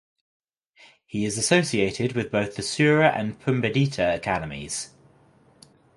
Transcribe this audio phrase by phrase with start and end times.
[1.05, 4.89] He is associated with both the Sura and Pumbedita academies.